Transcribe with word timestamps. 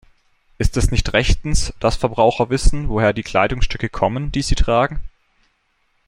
Ist 0.57 0.77
es 0.77 0.89
nicht 0.89 1.13
rechtens, 1.13 1.75
dass 1.79 1.95
Verbraucher 1.95 2.49
wissen, 2.49 2.89
woher 2.89 3.13
die 3.13 3.21
Kleidungsstücke 3.21 3.87
kommen, 3.87 4.31
die 4.31 4.41
sie 4.41 4.55
tragen? 4.55 4.99